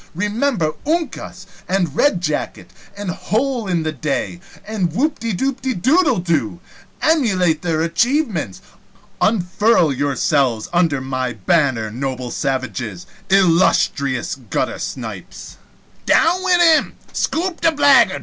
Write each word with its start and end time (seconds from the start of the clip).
Remember 0.15 0.73
Uncas! 0.87 1.45
and 1.69 1.95
Red 1.95 2.21
jacket! 2.21 2.71
and 2.97 3.11
Hole 3.11 3.67
in 3.67 3.83
the 3.83 3.91
Day! 3.91 4.39
and 4.65 4.91
Whoopdedoodledo! 4.91 6.59
Emulate 7.03 7.61
their 7.61 7.83
achievements! 7.83 8.61
Unfurl 9.21 9.93
yourselves 9.93 10.69
under 10.73 11.01
my 11.01 11.33
banner, 11.33 11.91
noble 11.91 12.31
savages, 12.31 13.05
illustrious 13.29 14.33
guttersnipes" 14.49 15.57
"Down 16.07 16.43
wid 16.45 16.61
him!" 16.61 16.93
"Scoop 17.13 17.61
the 17.61 17.71
blaggard!" 17.71 18.19